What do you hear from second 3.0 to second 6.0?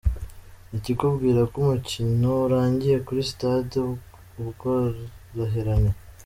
kuri sitade Ubworoherane.